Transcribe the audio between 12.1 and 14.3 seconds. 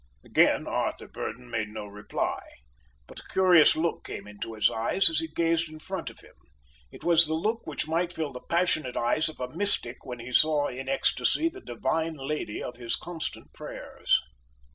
Lady of his constant prayers.